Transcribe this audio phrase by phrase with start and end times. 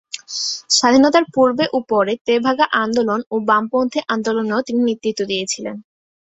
[0.69, 5.75] স্বাধীনতার পূর্বে ও পরে তেভাগা আন্দোলন ও বামপন্থী আন্দোলনেও তিনি নেতৃত্ব দিয়েছিলেন।